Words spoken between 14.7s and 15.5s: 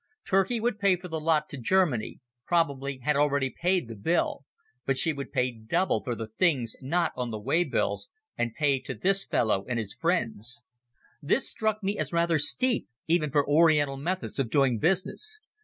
business.